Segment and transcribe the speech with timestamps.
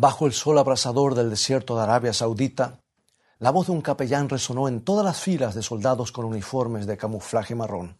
[0.00, 2.78] Bajo el sol abrasador del desierto de Arabia Saudita,
[3.40, 6.96] la voz de un capellán resonó en todas las filas de soldados con uniformes de
[6.96, 7.98] camuflaje marrón.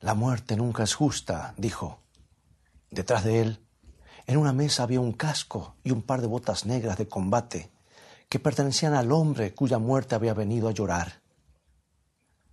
[0.00, 1.98] La muerte nunca es justa, dijo.
[2.90, 3.60] Detrás de él,
[4.26, 7.70] en una mesa había un casco y un par de botas negras de combate
[8.30, 11.20] que pertenecían al hombre cuya muerte había venido a llorar.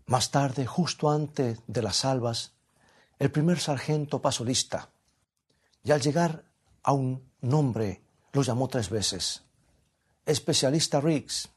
[0.06, 2.52] Más tarde, justo antes de las albas,
[3.20, 4.90] el primer sargento pasó lista
[5.82, 6.51] y al llegar
[6.84, 8.02] a un nombre
[8.34, 9.44] lo llamó tres veces.
[10.26, 11.50] Especialista Riggs.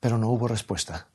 [0.00, 1.08] Pero no hubo respuesta.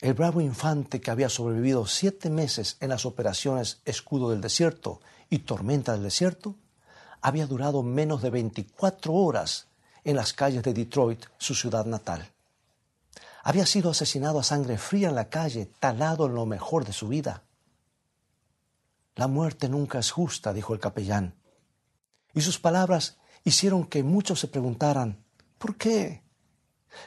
[0.00, 5.40] El bravo infante que había sobrevivido siete meses en las operaciones Escudo del Desierto y
[5.40, 6.54] Tormenta del Desierto,
[7.20, 9.66] había durado menos de 24 horas
[10.04, 12.30] en las calles de Detroit, su ciudad natal.
[13.42, 17.08] Había sido asesinado a sangre fría en la calle, talado en lo mejor de su
[17.08, 17.42] vida.
[19.18, 21.34] La muerte nunca es justa, dijo el capellán.
[22.34, 25.24] Y sus palabras hicieron que muchos se preguntaran,
[25.58, 26.22] ¿por qué?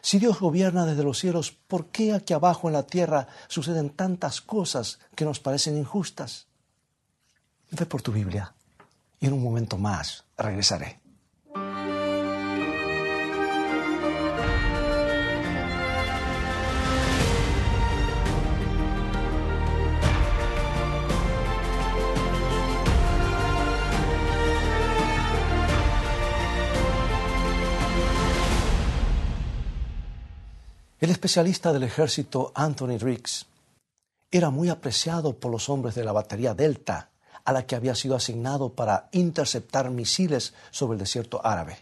[0.01, 4.41] Si Dios gobierna desde los cielos, ¿por qué aquí abajo en la tierra suceden tantas
[4.41, 6.47] cosas que nos parecen injustas?
[7.71, 8.53] Ve por tu Biblia
[9.21, 11.00] y en un momento más regresaré.
[31.01, 33.47] El especialista del ejército Anthony Riggs
[34.29, 37.09] era muy apreciado por los hombres de la batería Delta,
[37.43, 41.79] a la que había sido asignado para interceptar misiles sobre el desierto árabe.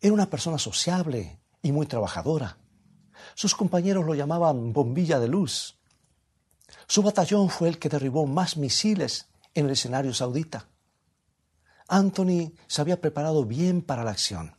[0.00, 2.56] Era una persona sociable y muy trabajadora.
[3.34, 5.76] Sus compañeros lo llamaban bombilla de luz.
[6.86, 10.68] Su batallón fue el que derribó más misiles en el escenario saudita.
[11.86, 14.56] Anthony se había preparado bien para la acción.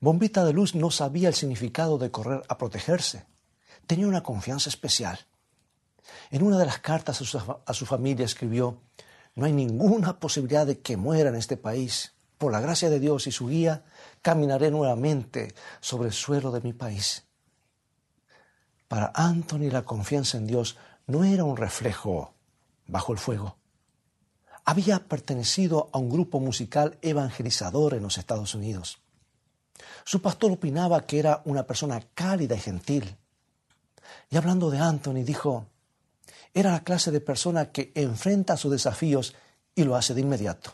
[0.00, 3.26] Bombita de Luz no sabía el significado de correr a protegerse.
[3.86, 5.18] Tenía una confianza especial.
[6.30, 8.78] En una de las cartas a su, familia escribió,
[9.34, 12.12] no hay ninguna posibilidad de que muera en este país.
[12.38, 13.84] Por la gracia de Dios y su guía,
[14.20, 17.24] caminaré nuevamente sobre el suelo de mi país.
[18.88, 22.34] Para Anthony la confianza en Dios no era un reflejo
[22.86, 23.56] bajo el fuego.
[24.64, 29.01] Había pertenecido a un grupo musical evangelizador en los Estados Unidos.
[30.04, 33.16] Su pastor opinaba que era una persona cálida y gentil.
[34.30, 35.66] Y hablando de Anthony, dijo,
[36.54, 39.34] era la clase de persona que enfrenta sus desafíos
[39.74, 40.72] y lo hace de inmediato.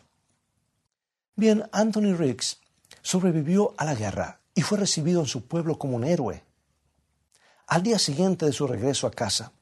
[1.37, 2.59] Bien, Anthony Riggs
[3.03, 6.43] sobrevivió a la guerra y fue recibido en su pueblo como un héroe.
[7.69, 9.53] Al día siguiente de su regreso a casa,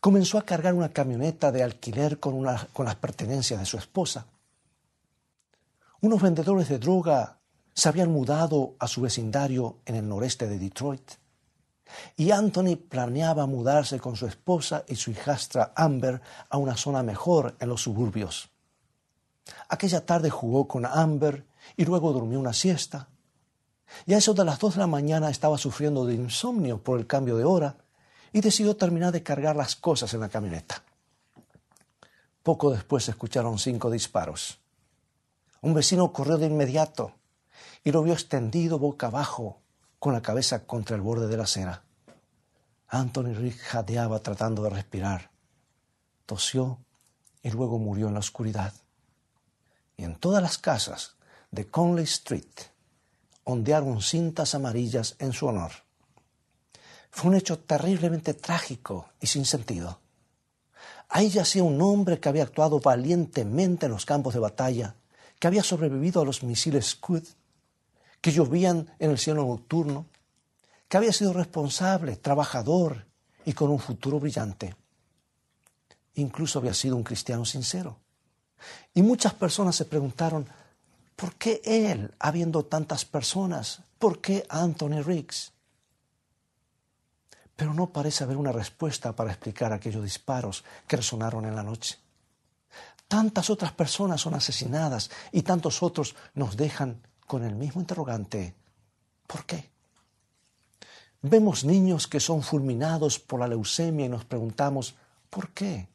[0.00, 4.26] comenzó a cargar una camioneta de alquiler con, con las pertenencias de su esposa.
[6.00, 7.38] Unos vendedores de droga
[7.74, 11.12] se habían mudado a su vecindario en el noreste de Detroit.
[12.16, 17.56] Y Anthony planeaba mudarse con su esposa y su hijastra Amber a una zona mejor
[17.60, 18.48] en los suburbios.
[19.68, 21.46] Aquella tarde jugó con Amber
[21.76, 23.08] y luego durmió una siesta.
[24.06, 27.06] Y a eso de las dos de la mañana estaba sufriendo de insomnio por el
[27.06, 27.76] cambio de hora
[28.32, 30.82] y decidió terminar de cargar las cosas en la camioneta.
[32.42, 34.58] Poco después se escucharon cinco disparos.
[35.60, 37.12] Un vecino corrió de inmediato
[37.84, 39.60] y lo vio extendido boca abajo,
[39.98, 41.84] con la cabeza contra el borde de la acera.
[42.88, 45.30] Anthony Rick jadeaba tratando de respirar.
[46.26, 46.78] Tosió
[47.42, 48.72] y luego murió en la oscuridad.
[49.96, 51.16] Y en todas las casas
[51.50, 52.72] de Conley Street
[53.44, 55.72] ondearon cintas amarillas en su honor.
[57.10, 60.00] Fue un hecho terriblemente trágico y sin sentido.
[61.08, 64.96] Ahí yacía un hombre que había actuado valientemente en los campos de batalla,
[65.38, 67.22] que había sobrevivido a los misiles Scud
[68.24, 70.06] que llovían en el cielo nocturno,
[70.88, 73.04] que había sido responsable, trabajador
[73.44, 74.74] y con un futuro brillante.
[76.14, 77.98] Incluso había sido un cristiano sincero.
[78.94, 80.48] Y muchas personas se preguntaron,
[81.16, 83.82] ¿por qué él, habiendo tantas personas?
[83.98, 85.52] ¿Por qué Anthony Riggs?
[87.54, 91.98] Pero no parece haber una respuesta para explicar aquellos disparos que resonaron en la noche.
[93.06, 98.54] Tantas otras personas son asesinadas y tantos otros nos dejan con el mismo interrogante,
[99.26, 99.70] ¿por qué?
[101.22, 104.94] Vemos niños que son fulminados por la leucemia y nos preguntamos,
[105.30, 105.88] ¿por qué?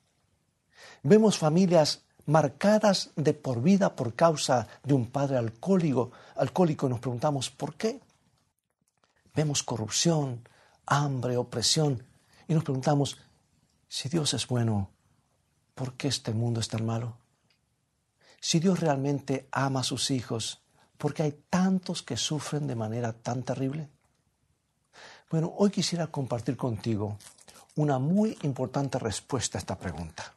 [1.04, 7.00] Vemos familias marcadas de por vida por causa de un padre alcohólico, alcohólico y nos
[7.00, 8.00] preguntamos, ¿por qué?
[9.36, 10.48] Vemos corrupción,
[10.86, 12.04] hambre, opresión
[12.48, 13.18] y nos preguntamos,
[13.88, 14.90] si Dios es bueno,
[15.76, 17.18] ¿por qué este mundo es tan malo?
[18.40, 20.62] Si Dios realmente ama a sus hijos,
[21.00, 23.90] ¿por qué hay tantos que sufren de manera tan terrible?
[25.32, 27.18] Bueno, hoy quisiera compartir contigo
[27.76, 30.34] una muy importante respuesta a esta pregunta.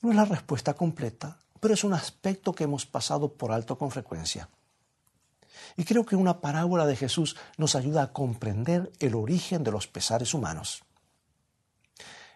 [0.00, 3.90] No es la respuesta completa, pero es un aspecto que hemos pasado por alto con
[3.90, 4.48] frecuencia.
[5.76, 9.88] Y creo que una parábola de Jesús nos ayuda a comprender el origen de los
[9.88, 10.84] pesares humanos.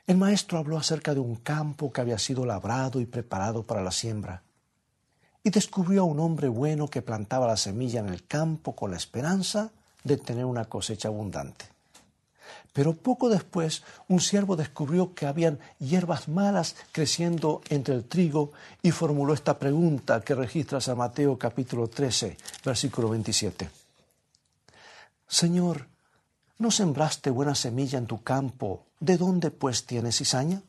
[0.08, 3.92] El maestro habló acerca de un campo que había sido labrado y preparado para la
[3.92, 4.42] siembra,
[5.44, 8.96] y descubrió a un hombre bueno que plantaba la semilla en el campo con la
[8.96, 9.70] esperanza
[10.04, 11.66] de tener una cosecha abundante.
[12.72, 18.52] Pero poco después un siervo descubrió que habían hierbas malas creciendo entre el trigo
[18.82, 23.68] y formuló esta pregunta que registra San Mateo capítulo 13, versículo 27.
[25.28, 25.86] Señor,
[26.58, 28.86] ¿no sembraste buena semilla en tu campo?
[29.00, 30.62] ¿De dónde pues tienes cizaña?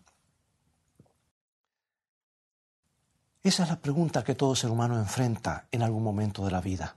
[3.44, 6.96] Esa es la pregunta que todo ser humano enfrenta en algún momento de la vida.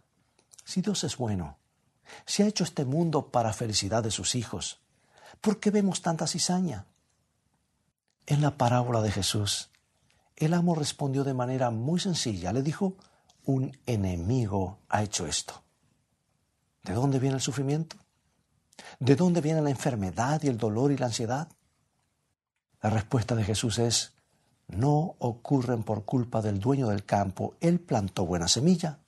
[0.65, 1.59] Si Dios es bueno,
[2.25, 4.81] si ha hecho este mundo para felicidad de sus hijos,
[5.41, 6.87] ¿por qué vemos tanta cizaña?
[8.27, 9.71] En la parábola de Jesús,
[10.37, 12.53] el amo respondió de manera muy sencilla.
[12.53, 12.95] Le dijo,
[13.45, 15.63] un enemigo ha hecho esto.
[16.83, 17.97] ¿De dónde viene el sufrimiento?
[19.01, 21.49] ¿De dónde viene la enfermedad y el dolor y la ansiedad?
[22.83, 24.16] La respuesta de Jesús es,
[24.69, 27.55] no ocurren por culpa del dueño del campo.
[27.61, 28.99] Él plantó buena semilla.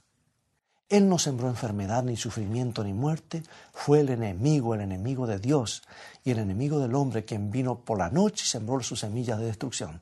[0.88, 3.43] Él no sembró enfermedad, ni sufrimiento, ni muerte.
[3.72, 5.82] Fue el enemigo, el enemigo de Dios
[6.25, 9.46] y el enemigo del hombre quien vino por la noche y sembró sus semillas de
[9.46, 10.00] destrucción.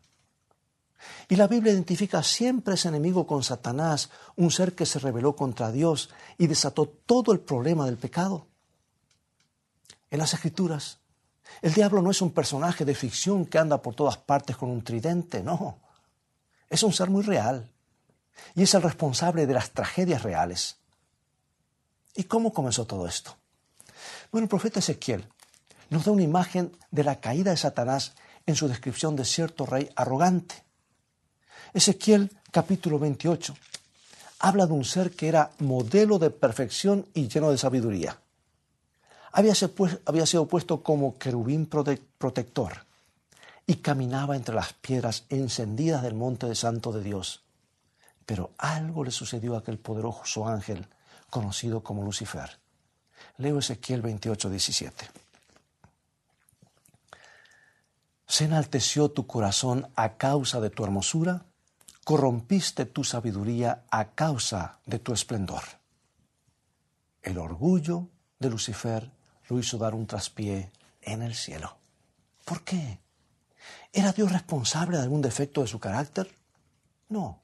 [1.28, 5.72] Y la Biblia identifica siempre ese enemigo con Satanás, un ser que se rebeló contra
[5.72, 8.46] Dios y desató todo el problema del pecado.
[10.10, 11.00] En las Escrituras,
[11.62, 14.82] el diablo no es un personaje de ficción que anda por todas partes con un
[14.82, 15.78] tridente, no.
[16.68, 17.70] Es un ser muy real
[18.54, 20.76] y es el responsable de las tragedias reales.
[22.14, 23.36] ¿Y cómo comenzó todo esto?
[24.30, 25.26] Bueno, el profeta Ezequiel
[25.90, 28.14] nos da una imagen de la caída de Satanás
[28.46, 30.64] en su descripción de cierto rey arrogante.
[31.74, 33.54] Ezequiel capítulo 28
[34.38, 38.20] habla de un ser que era modelo de perfección y lleno de sabiduría.
[39.36, 39.54] Había,
[40.24, 42.86] sido puesto como querubín protector
[43.66, 47.42] y caminaba entre las piedras encendidas del monte de santo de Dios.
[48.24, 50.86] Pero algo le sucedió a aquel poderoso ángel
[51.28, 52.58] conocido como Lucifer.
[53.36, 55.10] Leo Ezequiel 28, 17.
[58.26, 61.44] ¿Se enalteció tu corazón a causa de tu hermosura?
[62.04, 65.62] ¿Corrompiste tu sabiduría a causa de tu esplendor?
[67.20, 69.15] El orgullo de Lucifer
[69.48, 70.70] lo hizo dar un traspié
[71.02, 71.76] en el cielo.
[72.44, 73.00] ¿Por qué?
[73.92, 76.30] ¿Era Dios responsable de algún defecto de su carácter?
[77.08, 77.42] No.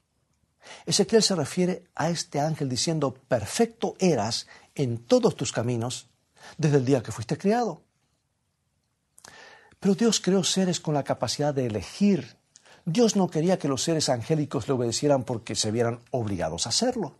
[0.85, 6.07] Ezequiel se refiere a este ángel diciendo, perfecto eras en todos tus caminos
[6.57, 7.81] desde el día que fuiste criado.
[9.79, 12.37] Pero Dios creó seres con la capacidad de elegir.
[12.85, 17.17] Dios no quería que los seres angélicos le obedecieran porque se vieran obligados a hacerlo.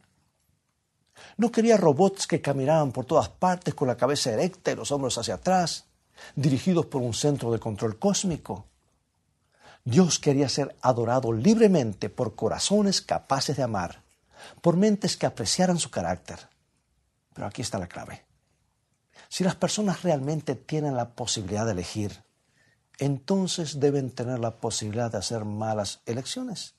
[1.37, 5.17] No quería robots que caminaran por todas partes con la cabeza erecta y los hombros
[5.17, 5.85] hacia atrás,
[6.35, 8.65] dirigidos por un centro de control cósmico.
[9.83, 14.03] Dios quería ser adorado libremente por corazones capaces de amar,
[14.61, 16.39] por mentes que apreciaran su carácter.
[17.33, 18.25] Pero aquí está la clave.
[19.27, 22.23] Si las personas realmente tienen la posibilidad de elegir,
[22.99, 26.75] entonces deben tener la posibilidad de hacer malas elecciones.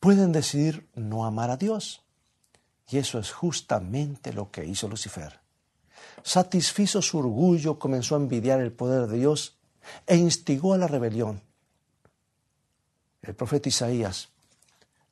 [0.00, 2.03] Pueden decidir no amar a Dios.
[2.90, 5.40] Y eso es justamente lo que hizo Lucifer.
[6.22, 9.56] Satisfizo su orgullo, comenzó a envidiar el poder de Dios
[10.06, 11.42] e instigó a la rebelión
[13.24, 14.28] el profeta Isaías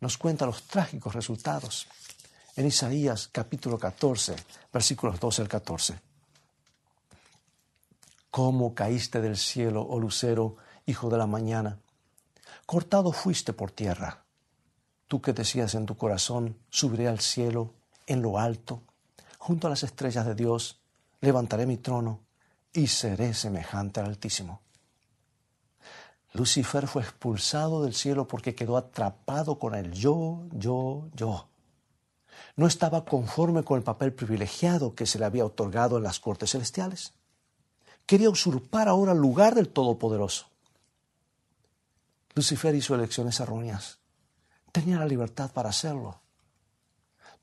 [0.01, 1.87] nos cuenta los trágicos resultados.
[2.57, 4.37] En Isaías capítulo 14,
[4.73, 6.01] versículos 12 al 14.
[8.31, 11.79] ¿Cómo caíste del cielo, oh lucero, hijo de la mañana?
[12.67, 14.25] Cortado fuiste por tierra.
[15.13, 17.75] Tú que decías en tu corazón, subiré al cielo,
[18.07, 18.81] en lo alto,
[19.37, 20.81] junto a las estrellas de Dios,
[21.21, 22.21] levantaré mi trono
[22.73, 24.63] y seré semejante al Altísimo.
[26.33, 31.47] Lucifer fue expulsado del cielo porque quedó atrapado con el yo, yo, yo.
[32.57, 36.53] No estaba conforme con el papel privilegiado que se le había otorgado en las cortes
[36.53, 37.13] celestiales.
[38.07, 40.47] Quería usurpar ahora el lugar del Todopoderoso.
[42.35, 43.99] Lucifer hizo elecciones erróneas.
[44.73, 46.21] Tenía la libertad para hacerlo.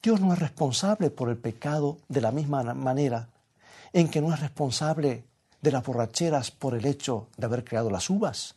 [0.01, 3.29] Dios no es responsable por el pecado de la misma manera
[3.93, 5.25] en que no es responsable
[5.61, 8.55] de las borracheras por el hecho de haber creado las uvas.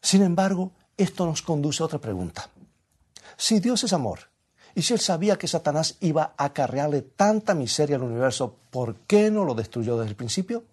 [0.00, 2.48] Sin embargo, esto nos conduce a otra pregunta.
[3.36, 4.30] Si Dios es amor,
[4.74, 9.30] y si él sabía que Satanás iba a acarrearle tanta miseria al universo, ¿por qué
[9.30, 10.64] no lo destruyó desde el principio?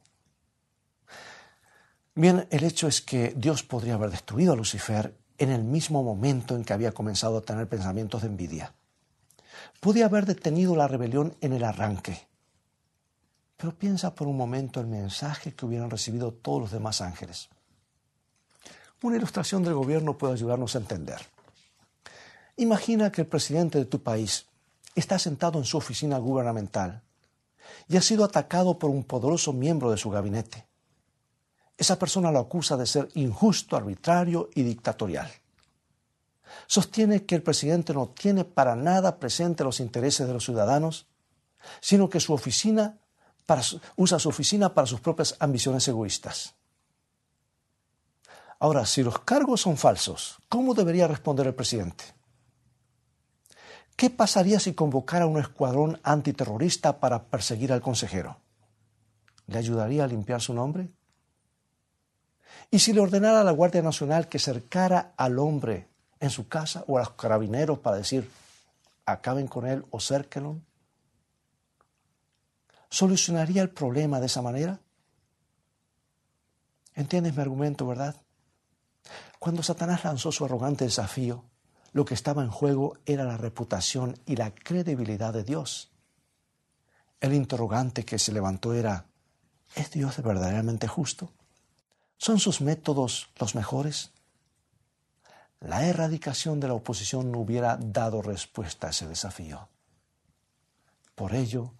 [2.15, 6.55] Bien, el hecho es que Dios podría haber destruido a Lucifer en el mismo momento
[6.55, 8.73] en que había comenzado a tener pensamientos de envidia.
[9.79, 12.27] Podía haber detenido la rebelión en el arranque.
[13.57, 17.49] Pero piensa por un momento el mensaje que hubieran recibido todos los demás ángeles.
[19.01, 21.19] Una ilustración del gobierno puede ayudarnos a entender.
[22.57, 24.45] Imagina que el presidente de tu país
[24.95, 27.01] está sentado en su oficina gubernamental
[27.87, 30.68] y ha sido atacado por un poderoso miembro de su gabinete.
[31.79, 35.31] Esa persona lo acusa de ser injusto, arbitrario y dictatorial.
[36.67, 41.07] Sostiene que el presidente no tiene para nada presente los intereses de los ciudadanos,
[41.79, 42.97] sino que su oficina
[43.95, 46.53] usa su oficina para sus propias ambiciones egoístas.
[48.59, 52.03] Ahora, si los cargos son falsos, ¿cómo debería responder el presidente?
[53.95, 58.41] ¿Qué pasaría si convocara un escuadrón antiterrorista para perseguir al consejero?
[59.47, 60.89] ¿Le ayudaría a limpiar su nombre?
[62.71, 65.87] ¿Y si le ordenara a la Guardia Nacional que cercara al hombre
[66.19, 68.29] en su casa o a los carabineros para decir,
[69.05, 70.61] acaben con él o cérquenlo?
[72.89, 74.79] ¿Solucionaría el problema de esa manera?
[76.93, 78.15] ¿Entiendes mi argumento, verdad?
[79.39, 81.45] Cuando Satanás lanzó su arrogante desafío,
[81.91, 85.91] lo que estaba en juego era la reputación y la credibilidad de Dios.
[87.19, 89.07] El interrogante que se levantó era,
[89.75, 91.31] ¿es Dios verdaderamente justo?
[92.19, 94.11] ¿Son sus métodos los mejores?
[95.61, 99.69] La erradicación de la oposición no hubiera dado respuesta a ese desafío.
[101.15, 101.73] Por ello,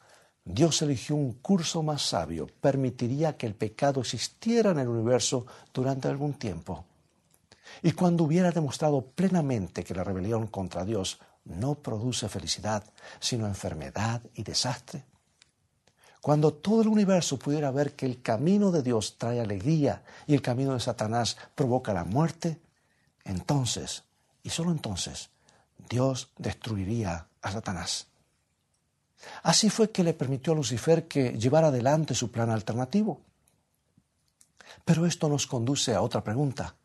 [0.43, 6.07] Dios eligió un curso más sabio, permitiría que el pecado existiera en el universo durante
[6.07, 6.85] algún tiempo
[7.81, 12.83] y cuando hubiera demostrado plenamente que la rebelión contra Dios no produce felicidad,
[13.19, 15.05] sino enfermedad y desastre,
[16.21, 20.41] cuando todo el universo pudiera ver que el camino de Dios trae alegría y el
[20.41, 22.59] camino de Satanás provoca la muerte,
[23.23, 24.03] entonces,
[24.43, 25.29] y solo entonces,
[25.89, 28.07] Dios destruiría a Satanás.
[29.43, 33.21] Así fue que le permitió a Lucifer que llevara adelante su plan alternativo.
[34.85, 36.75] Pero esto nos conduce a otra pregunta.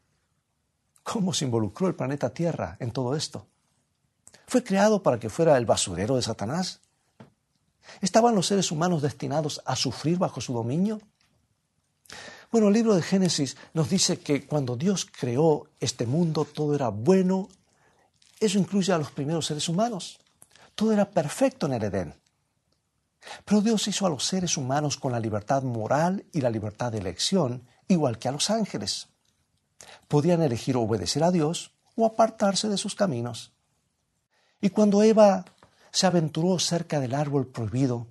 [1.03, 3.47] ¿Cómo se involucró el planeta Tierra en todo esto?
[4.47, 6.81] ¿Fue creado para que fuera el basurero de Satanás?
[8.01, 11.01] ¿Estaban los seres humanos destinados a sufrir bajo su dominio?
[12.51, 16.89] Bueno, el libro de Génesis nos dice que cuando Dios creó este mundo todo era
[16.89, 17.49] bueno.
[18.39, 20.19] Eso incluye a los primeros seres humanos.
[20.75, 22.15] Todo era perfecto en el Edén.
[23.45, 26.99] Pero Dios hizo a los seres humanos con la libertad moral y la libertad de
[26.99, 29.09] elección, igual que a los ángeles
[30.09, 33.53] podían elegir obedecer a Dios o apartarse de sus caminos.
[34.61, 35.45] Y cuando Eva
[35.95, 38.09] se aventuró cerca del árbol prohibido,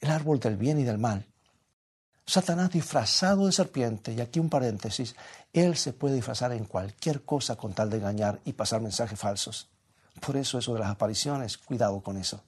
[0.00, 1.26] el árbol del bien y del mal,
[2.24, 5.16] Satanás disfrazado de serpiente, y aquí un paréntesis,
[5.52, 9.68] él se puede disfrazar en cualquier cosa con tal de engañar y pasar mensajes falsos.
[10.20, 12.40] Por eso eso de las apariciones, cuidado con eso.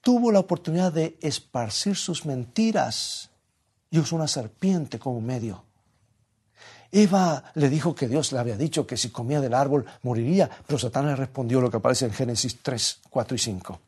[0.00, 3.28] Tuvo la oportunidad de esparcir sus mentiras
[3.90, 5.66] y usó una serpiente como medio.
[6.94, 10.78] Eva le dijo que Dios le había dicho que si comía del árbol moriría, pero
[10.78, 13.80] Satanás respondió lo que aparece en Génesis 3, 4 y 5.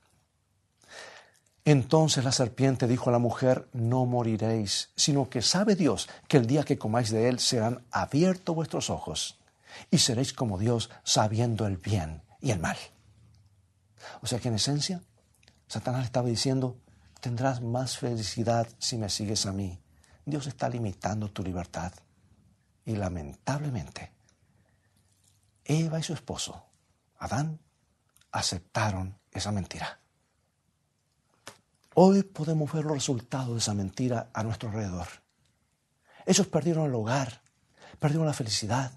[1.67, 6.47] Entonces la serpiente dijo a la mujer, no moriréis, sino que sabe Dios que el
[6.47, 9.39] día que comáis de él serán abiertos vuestros ojos
[9.91, 12.77] y seréis como Dios sabiendo el bien y el mal.
[14.23, 15.03] O sea que en esencia,
[15.69, 16.77] Satanás estaba diciendo,
[17.21, 19.79] tendrás más felicidad si me sigues a mí.
[20.25, 21.93] Dios está limitando tu libertad.
[22.85, 24.13] Y lamentablemente,
[25.65, 26.67] Eva y su esposo,
[27.19, 27.59] Adán,
[28.33, 30.01] aceptaron esa mentira.
[31.95, 35.07] Hoy podemos ver los resultados de esa mentira a nuestro alrededor.
[36.27, 37.41] Ellos perdieron el hogar,
[37.99, 38.93] perdieron la felicidad,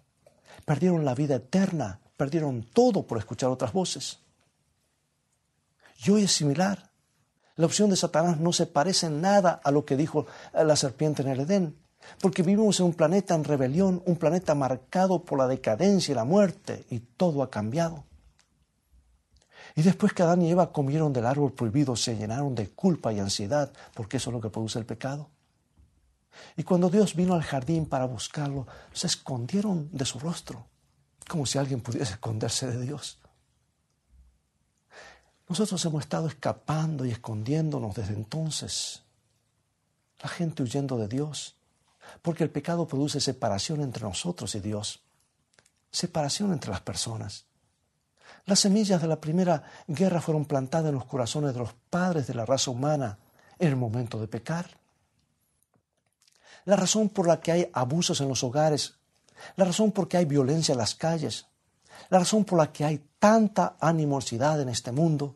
[0.65, 4.19] perdieron la vida eterna, perdieron todo por escuchar otras voces.
[6.03, 6.91] Y hoy es similar.
[7.55, 11.21] La opción de Satanás no se parece en nada a lo que dijo la serpiente
[11.21, 11.86] en el Edén.
[12.21, 16.23] Porque vivimos en un planeta en rebelión, un planeta marcado por la decadencia y la
[16.23, 18.05] muerte, y todo ha cambiado.
[19.75, 23.19] Y después que Adán y Eva comieron del árbol prohibido, se llenaron de culpa y
[23.19, 25.29] ansiedad, porque eso es lo que produce el pecado.
[26.55, 30.65] Y cuando Dios vino al jardín para buscarlo, se escondieron de su rostro,
[31.27, 33.19] como si alguien pudiese esconderse de Dios.
[35.49, 39.03] Nosotros hemos estado escapando y escondiéndonos desde entonces.
[40.21, 41.56] La gente huyendo de Dios,
[42.21, 45.03] porque el pecado produce separación entre nosotros y Dios.
[45.89, 47.45] separación entre las personas.
[48.45, 52.33] Las semillas de la primera guerra fueron plantadas en los corazones de los padres de
[52.33, 53.17] la raza humana
[53.57, 54.77] en el momento de pecar.
[56.65, 58.95] La razón por la que hay abusos en los hogares,
[59.55, 61.47] la razón por la que hay violencia en las calles,
[62.09, 65.35] la razón por la que hay tanta animosidad en este mundo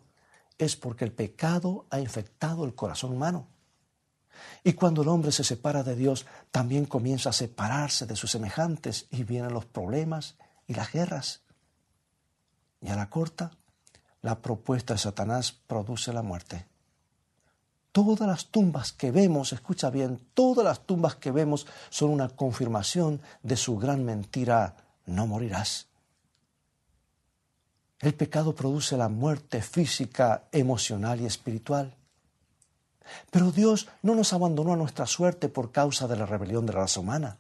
[0.58, 3.48] es porque el pecado ha infectado el corazón humano.
[4.64, 9.08] Y cuando el hombre se separa de Dios, también comienza a separarse de sus semejantes
[9.12, 10.36] y vienen los problemas
[10.68, 11.42] y las guerras.
[12.82, 13.52] Y a la corta,
[14.22, 16.66] la propuesta de Satanás produce la muerte.
[17.92, 23.22] Todas las tumbas que vemos, escucha bien, todas las tumbas que vemos son una confirmación
[23.44, 25.88] de su gran mentira, no morirás.
[28.00, 31.96] El pecado produce la muerte física, emocional y espiritual.
[33.30, 36.82] Pero Dios no nos abandonó a nuestra suerte por causa de la rebelión de la
[36.82, 37.38] raza humana.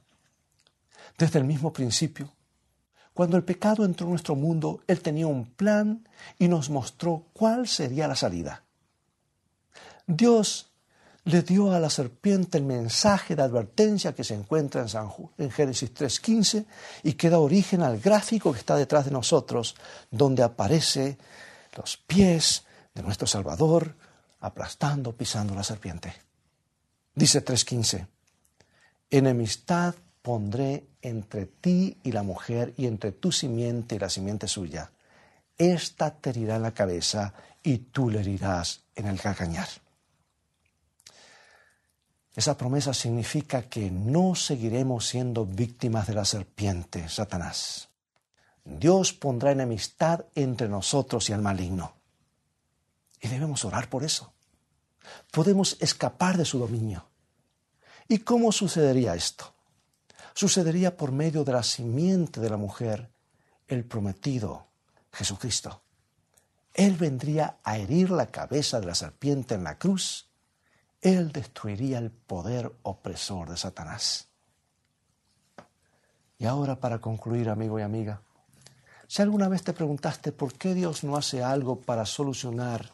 [1.17, 2.31] Desde el mismo principio,
[3.13, 6.07] cuando el pecado entró en nuestro mundo, Él tenía un plan
[6.39, 8.63] y nos mostró cuál sería la salida.
[10.07, 10.71] Dios
[11.25, 15.51] le dio a la serpiente el mensaje de advertencia que se encuentra en, San, en
[15.51, 16.65] Génesis 3.15
[17.03, 19.75] y que da origen al gráfico que está detrás de nosotros,
[20.09, 21.17] donde aparece
[21.77, 22.63] los pies
[22.95, 23.95] de nuestro Salvador
[24.41, 26.13] aplastando, pisando la serpiente.
[27.15, 28.07] Dice 3.15,
[29.09, 34.91] enemistad pondré entre ti y la mujer y entre tu simiente y la simiente suya.
[35.57, 37.33] Esta te herirá en la cabeza
[37.63, 39.67] y tú le herirás en el calcañar.
[42.35, 47.89] Esa promesa significa que no seguiremos siendo víctimas de la serpiente, Satanás.
[48.63, 52.00] Dios pondrá enemistad entre nosotros y el maligno.
[53.21, 54.33] Y debemos orar por eso.
[55.31, 57.07] Podemos escapar de su dominio.
[58.07, 59.53] ¿Y cómo sucedería esto?
[60.33, 63.09] Sucedería por medio de la simiente de la mujer,
[63.67, 64.67] el prometido,
[65.13, 65.81] Jesucristo.
[66.73, 70.31] Él vendría a herir la cabeza de la serpiente en la cruz
[71.01, 74.27] él destruiría el poder opresor de Satanás.
[76.37, 78.21] Y ahora para concluir, amigo y amiga,
[79.07, 82.91] si alguna vez te preguntaste por qué Dios no hace algo para solucionar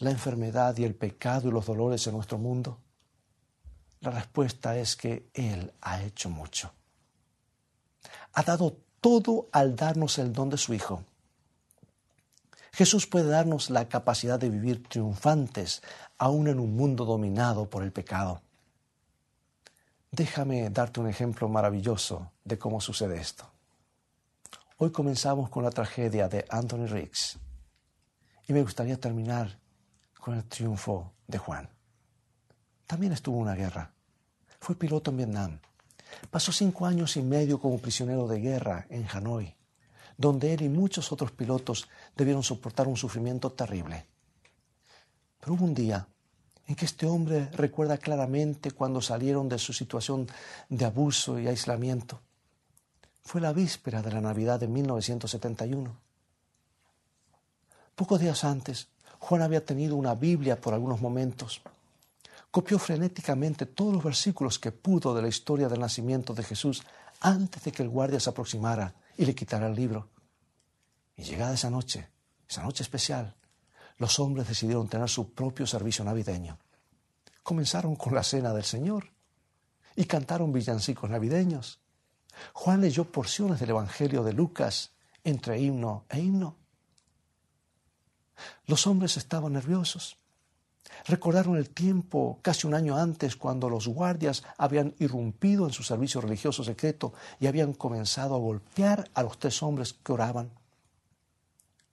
[0.00, 2.78] la enfermedad y el pecado y los dolores en nuestro mundo,
[4.00, 6.72] la respuesta es que Él ha hecho mucho.
[8.32, 11.04] Ha dado todo al darnos el don de su Hijo.
[12.72, 15.82] Jesús puede darnos la capacidad de vivir triunfantes
[16.16, 18.40] aún en un mundo dominado por el pecado.
[20.10, 23.50] Déjame darte un ejemplo maravilloso de cómo sucede esto.
[24.78, 27.38] Hoy comenzamos con la tragedia de Anthony Riggs
[28.48, 29.58] y me gustaría terminar
[30.20, 31.68] con el triunfo de Juan.
[32.86, 33.92] También estuvo en una guerra.
[34.60, 35.58] Fue piloto en Vietnam.
[36.30, 39.54] Pasó cinco años y medio como prisionero de guerra en Hanoi,
[40.16, 44.06] donde él y muchos otros pilotos debieron soportar un sufrimiento terrible.
[45.40, 46.06] Pero hubo un día
[46.66, 50.28] en que este hombre recuerda claramente cuando salieron de su situación
[50.68, 52.20] de abuso y aislamiento.
[53.22, 55.96] Fue la víspera de la Navidad de 1971.
[57.94, 58.88] Pocos días antes,
[59.20, 61.60] Juan había tenido una Biblia por algunos momentos.
[62.50, 66.82] Copió frenéticamente todos los versículos que pudo de la historia del nacimiento de Jesús
[67.20, 70.08] antes de que el guardia se aproximara y le quitara el libro.
[71.16, 72.08] Y llegada esa noche,
[72.48, 73.36] esa noche especial,
[73.98, 76.58] los hombres decidieron tener su propio servicio navideño.
[77.42, 79.12] Comenzaron con la cena del Señor
[79.94, 81.78] y cantaron villancicos navideños.
[82.54, 86.56] Juan leyó porciones del Evangelio de Lucas entre himno e himno.
[88.66, 90.16] Los hombres estaban nerviosos.
[91.06, 96.20] Recordaron el tiempo casi un año antes cuando los guardias habían irrumpido en su servicio
[96.20, 100.50] religioso secreto y habían comenzado a golpear a los tres hombres que oraban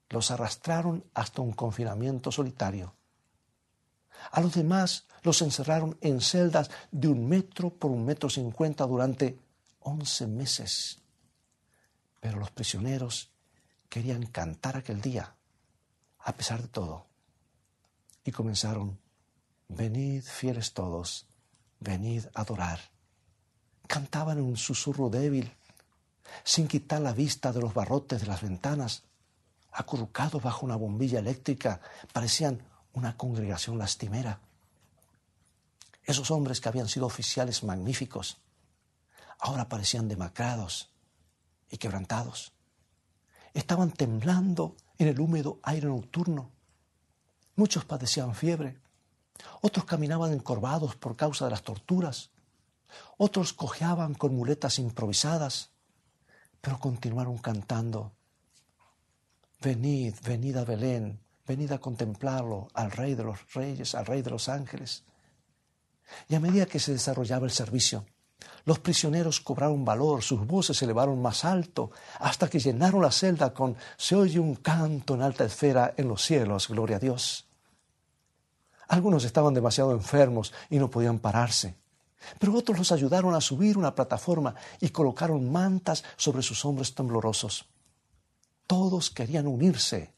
[0.10, 2.94] los arrastraron hasta un confinamiento solitario.
[4.32, 9.38] A los demás los encerraron en celdas de un metro por un metro cincuenta durante
[9.82, 11.00] once meses.
[12.20, 13.30] Pero los prisioneros
[13.90, 15.36] querían cantar aquel día,
[16.28, 17.08] a pesar de todo.
[18.26, 19.00] Y comenzaron,
[19.70, 21.26] venid fieles todos,
[21.80, 22.82] venid a adorar.
[23.88, 25.56] Cantaban en un susurro débil,
[26.44, 29.04] sin quitar la vista de los barrotes de las ventanas
[29.72, 31.80] acurrucados bajo una bombilla eléctrica,
[32.12, 32.62] parecían
[32.92, 34.42] una congregación lastimera.
[36.04, 38.42] Esos hombres que habían sido oficiales magníficos,
[39.40, 40.90] ahora parecían demacrados
[41.70, 42.52] y quebrantados.
[43.54, 46.52] Estaban temblando en el húmedo aire nocturno.
[47.56, 48.80] Muchos padecían fiebre,
[49.62, 52.32] otros caminaban encorvados por causa de las torturas,
[53.18, 55.72] otros cojeaban con muletas improvisadas,
[56.62, 58.14] pero continuaron cantando,
[59.62, 64.32] venid, venid a Belén, venid a contemplarlo, al Rey de los Reyes, al Rey de
[64.32, 65.04] los Ángeles.
[66.30, 68.06] Y a medida que se desarrollaba el servicio,
[68.66, 73.54] los prisioneros cobraron valor, sus voces se elevaron más alto, hasta que llenaron la celda
[73.54, 77.48] con se oye un canto en alta esfera en los cielos, gloria a Dios.
[78.90, 81.76] Algunos estaban demasiado enfermos y no podían pararse,
[82.40, 87.66] pero otros los ayudaron a subir una plataforma y colocaron mantas sobre sus hombros temblorosos.
[88.66, 90.14] Todos querían unirse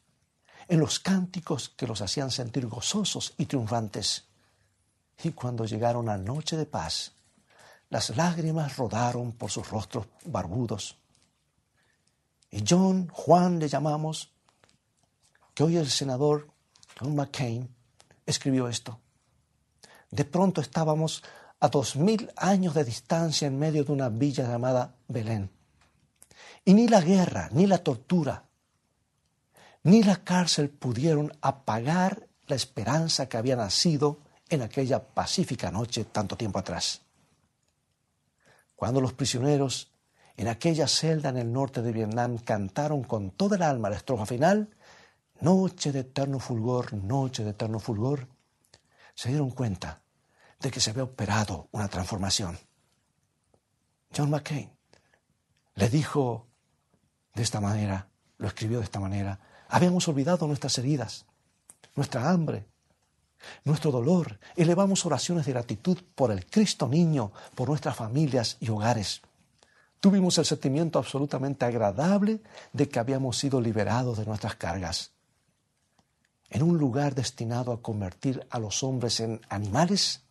[0.67, 4.25] en los cánticos que los hacían sentir gozosos y triunfantes.
[5.23, 7.13] Y cuando llegaron a noche de paz,
[7.89, 10.97] las lágrimas rodaron por sus rostros barbudos.
[12.51, 14.31] Y John, Juan le llamamos,
[15.53, 16.47] que hoy el senador
[16.99, 17.69] John McCain
[18.25, 18.99] escribió esto.
[20.11, 21.23] De pronto estábamos
[21.59, 25.51] a dos mil años de distancia en medio de una villa llamada Belén.
[26.65, 28.45] Y ni la guerra, ni la tortura,
[29.83, 36.35] ni la cárcel pudieron apagar la esperanza que había nacido en aquella pacífica noche tanto
[36.35, 37.01] tiempo atrás.
[38.79, 39.91] Cuando los prisioneros
[40.37, 44.25] en aquella celda en el norte de Vietnam cantaron con toda el alma la estrofa
[44.25, 44.69] final,
[45.41, 48.29] Noche de eterno fulgor, noche de eterno fulgor,
[49.15, 50.01] se dieron cuenta
[50.61, 52.57] de que se había operado una transformación.
[54.15, 54.71] John McCain
[55.75, 56.47] le dijo
[57.35, 61.25] de esta manera, lo escribió de esta manera, habíamos olvidado nuestras heridas,
[61.95, 62.65] nuestra hambre,
[63.63, 64.39] nuestro dolor.
[64.55, 69.21] Elevamos oraciones de gratitud por el Cristo niño, por nuestras familias y hogares.
[69.99, 75.11] Tuvimos el sentimiento absolutamente agradable de que habíamos sido liberados de nuestras cargas.
[76.49, 80.23] En un lugar destinado a convertir a los hombres en animales,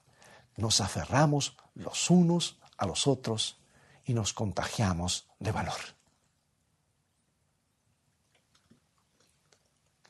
[0.56, 3.58] nos aferramos los unos a los otros
[4.04, 5.97] y nos contagiamos de valor.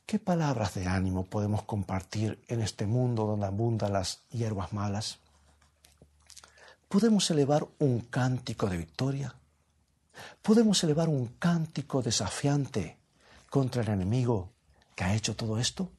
[0.08, 5.18] ¿Qué palabras de ánimo podemos compartir en este mundo donde abundan las hierbas malas?
[6.88, 9.34] ¿Podemos elevar un cántico de victoria?
[10.40, 12.96] ¿Podemos elevar un cántico desafiante
[13.50, 14.48] contra el enemigo
[14.94, 15.92] que ha hecho todo esto?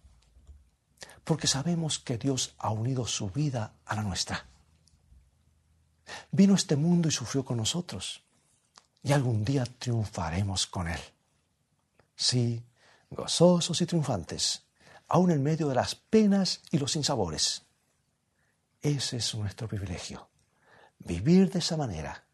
[1.23, 4.43] Porque sabemos que Dios ha unido su vida a la nuestra.
[6.31, 8.23] Vino a este mundo y sufrió con nosotros.
[9.03, 10.99] Y algún día triunfaremos con Él.
[12.15, 12.63] Sí,
[13.09, 14.67] gozosos y triunfantes,
[15.07, 17.63] aun en medio de las penas y los sinsabores.
[18.81, 20.29] Ese es nuestro privilegio.
[20.99, 22.25] Vivir de esa manera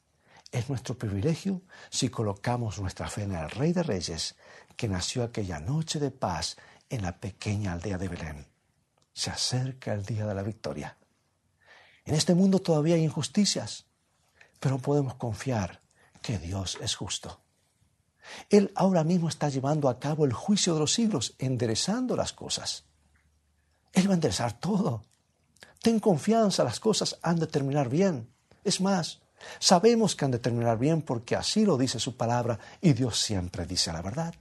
[0.51, 4.35] es nuestro privilegio si colocamos nuestra fe en el Rey de Reyes
[4.75, 6.57] que nació aquella noche de paz
[6.89, 8.47] en la pequeña aldea de Belén.
[9.13, 10.97] Se acerca el día de la victoria.
[12.03, 13.85] En este mundo todavía hay injusticias,
[14.59, 15.81] pero podemos confiar
[16.21, 17.44] que Dios es justo.
[18.49, 22.83] Él ahora mismo está llevando a cabo el juicio de los siglos, enderezando las cosas.
[23.93, 25.03] Él va a enderezar todo.
[25.81, 28.29] Ten confianza, las cosas han de terminar bien.
[28.63, 29.21] Es más,
[29.59, 33.65] sabemos que han de terminar bien porque así lo dice su palabra y Dios siempre
[33.65, 34.33] dice la verdad.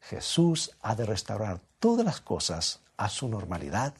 [0.00, 3.94] Jesús ha de restaurar todas las cosas a su normalidad,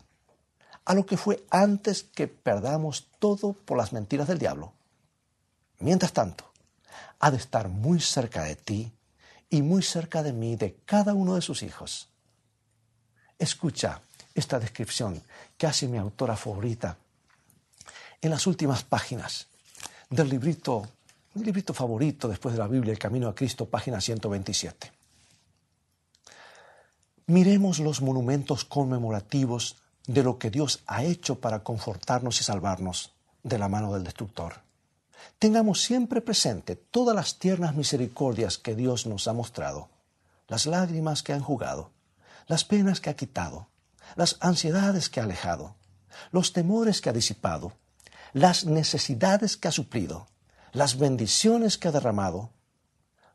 [0.84, 4.72] a lo que fue antes que perdamos todo por las mentiras del diablo.
[5.80, 6.47] Mientras tanto,
[7.20, 8.92] ha de estar muy cerca de ti
[9.50, 12.08] y muy cerca de mí, de cada uno de sus hijos.
[13.38, 14.00] Escucha
[14.34, 15.22] esta descripción
[15.56, 16.96] que hace mi autora favorita
[18.20, 19.46] en las últimas páginas
[20.10, 20.88] del librito,
[21.34, 24.92] mi librito favorito después de la Biblia, El Camino a Cristo, página 127.
[27.26, 29.76] Miremos los monumentos conmemorativos
[30.06, 34.67] de lo que Dios ha hecho para confortarnos y salvarnos de la mano del destructor
[35.38, 39.88] tengamos siempre presente todas las tiernas misericordias que Dios nos ha mostrado,
[40.48, 41.90] las lágrimas que ha enjugado,
[42.46, 43.68] las penas que ha quitado,
[44.16, 45.76] las ansiedades que ha alejado,
[46.30, 47.72] los temores que ha disipado,
[48.32, 50.26] las necesidades que ha suplido,
[50.72, 52.50] las bendiciones que ha derramado,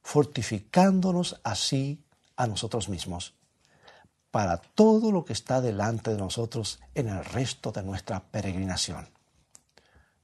[0.02, 2.04] fortificándonos así
[2.36, 3.34] a nosotros mismos,
[4.32, 9.13] para todo lo que está delante de nosotros en el resto de nuestra peregrinación.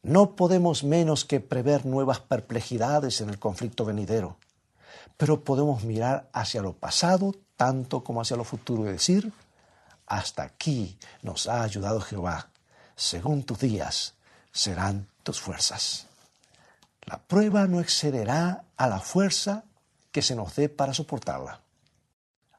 [0.02, 4.38] No podemos menos que prever nuevas perplejidades en el conflicto venidero,
[5.18, 9.34] pero podemos mirar hacia lo pasado tanto como hacia lo futuro y decir,
[10.08, 12.50] hasta aquí nos ha ayudado Jehová,
[12.96, 14.16] según tus días
[14.52, 16.08] serán tus fuerzas.
[17.06, 19.66] La prueba no excederá a la fuerza
[20.12, 21.60] que se nos dé para soportarla.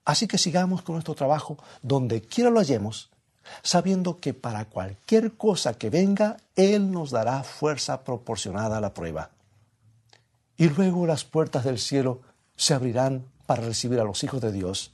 [0.05, 3.11] Así que sigamos con nuestro trabajo donde quiera lo hallemos
[3.63, 9.31] sabiendo que para cualquier cosa que venga, Él nos dará fuerza proporcionada a la prueba.
[10.57, 12.21] Y luego las puertas del cielo
[12.57, 14.93] se abrirán para recibir a los hijos de Dios.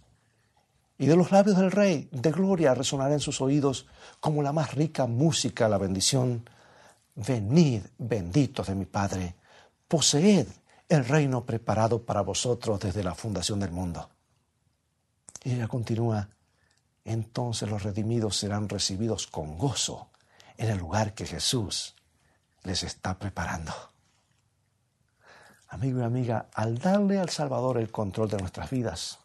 [0.99, 3.87] Y de los labios del Rey de gloria resonará en sus oídos
[4.21, 6.49] como la más rica música la bendición.
[7.17, 9.35] Venid, benditos de mi Padre,
[9.89, 10.47] poseed
[10.89, 14.09] el reino preparado para vosotros desde la fundación del mundo.
[15.43, 16.29] Y ella continúa,
[17.07, 20.11] entonces los redimidos serán recibidos con gozo
[20.57, 21.95] en el lugar que Jesús
[22.65, 23.73] les está preparando.
[25.69, 29.21] Amigo y amiga, al darle al Salvador el control de nuestras vidas,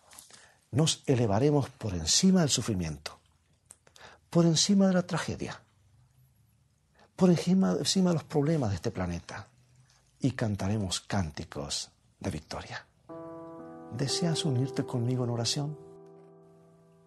[0.70, 3.20] nos elevaremos por encima del sufrimiento,
[4.30, 5.60] por encima de la tragedia,
[7.16, 9.48] por encima, encima de los problemas de este planeta
[10.20, 11.90] y cantaremos cánticos
[12.20, 12.86] de victoria.
[13.92, 15.91] ¿Deseas unirte conmigo en oración?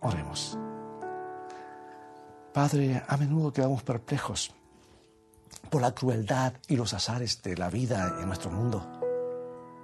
[0.04, 0.58] Oremos.
[2.52, 4.54] Padre, a menudo quedamos perplejos
[5.70, 8.86] por la crueldad y los azares de la vida en nuestro mundo.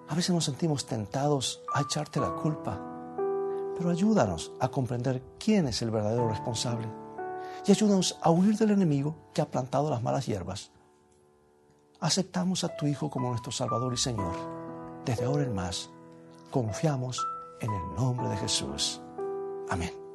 [0.09, 2.78] A veces nos sentimos tentados a echarte la culpa,
[3.78, 6.87] pero ayúdanos a comprender quién es el verdadero responsable
[7.66, 10.70] y ayúdanos a huir del enemigo que ha plantado las malas hierbas.
[11.98, 14.35] Aceptamos a tu Hijo como nuestro Salvador y Señor.
[15.06, 15.88] Desde ahora en más,
[16.50, 17.26] confiamos
[17.61, 19.00] en el nombre de Jesús.
[19.70, 20.10] Amén.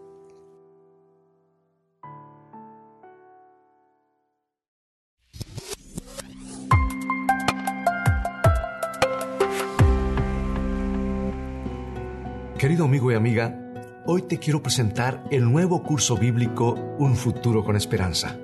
[12.83, 13.57] Amigo y amiga,
[14.05, 18.35] hoy te quiero presentar el nuevo curso bíblico Un futuro con esperanza.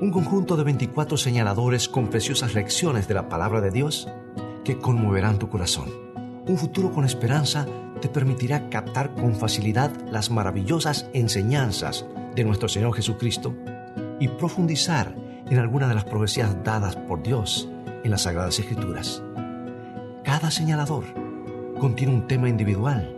[0.00, 4.08] Un conjunto de 24 señaladores con preciosas lecciones de la palabra de Dios
[4.64, 5.88] que conmoverán tu corazón.
[6.46, 7.66] Un futuro con esperanza
[8.00, 12.04] te permitirá captar con facilidad las maravillosas enseñanzas
[12.34, 13.54] de nuestro Señor Jesucristo
[14.18, 15.14] y profundizar
[15.48, 17.68] en algunas de las profecías dadas por Dios
[18.02, 19.22] en las Sagradas Escrituras.
[20.24, 21.04] Cada señalador
[21.78, 23.15] contiene un tema individual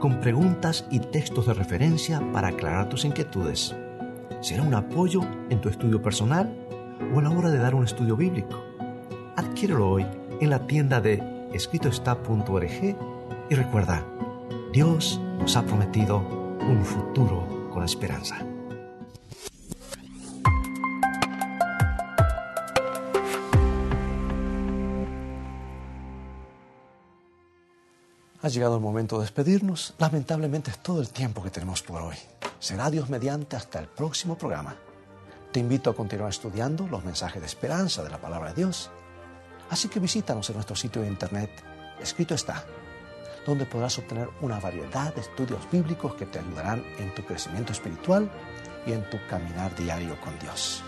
[0.00, 3.76] con preguntas y textos de referencia para aclarar tus inquietudes.
[4.40, 6.52] Será un apoyo en tu estudio personal
[7.14, 8.64] o a la hora de dar un estudio bíblico.
[9.36, 10.06] Adquiérelo hoy
[10.40, 12.96] en la tienda de escritoestá.org
[13.50, 14.04] y recuerda,
[14.72, 16.18] Dios nos ha prometido
[16.66, 18.49] un futuro con esperanza.
[28.42, 29.92] Ha llegado el momento de despedirnos.
[29.98, 32.16] Lamentablemente es todo el tiempo que tenemos por hoy.
[32.58, 34.76] Será Dios mediante hasta el próximo programa.
[35.52, 38.90] Te invito a continuar estudiando los mensajes de esperanza de la palabra de Dios.
[39.68, 41.50] Así que visítanos en nuestro sitio de internet,
[42.00, 42.64] escrito está,
[43.46, 48.30] donde podrás obtener una variedad de estudios bíblicos que te ayudarán en tu crecimiento espiritual
[48.86, 50.82] y en tu caminar diario con Dios.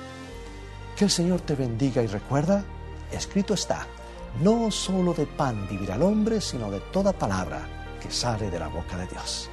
[0.96, 2.64] Que el Señor te bendiga y recuerda,
[3.12, 3.86] escrito está
[4.40, 7.68] no solo de pan vivirá el hombre, sino de toda palabra
[8.00, 9.51] que sale de la boca de Dios.